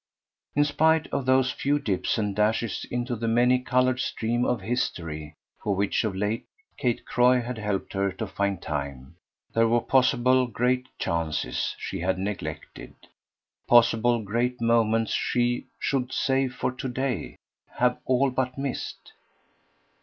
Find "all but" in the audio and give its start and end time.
18.05-18.57